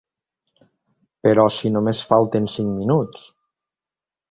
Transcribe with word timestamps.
Però 1.27 1.45
si 1.57 1.71
només 1.77 2.03
falten 2.13 2.51
cinc 2.57 2.75
minuts! 2.81 3.31